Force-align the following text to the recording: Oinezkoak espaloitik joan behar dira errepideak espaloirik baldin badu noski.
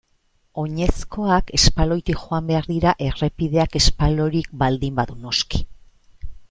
Oinezkoak 0.61 1.51
espaloitik 1.57 2.23
joan 2.23 2.49
behar 2.49 2.71
dira 2.71 2.95
errepideak 3.09 3.79
espaloirik 3.83 4.53
baldin 4.65 5.01
badu 5.01 5.19
noski. 5.27 5.63